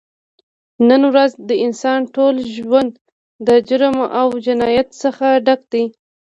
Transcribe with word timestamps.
نن 0.87 1.01
ورځ 1.11 1.31
د 1.49 1.51
انسان 1.65 1.99
ټول 2.15 2.35
ژون 2.55 2.87
د 3.47 3.49
جرم 3.67 3.97
او 4.19 4.27
جنایت 4.45 4.87
څخه 5.01 5.27
ډک 5.45 5.61
دی 5.71 5.83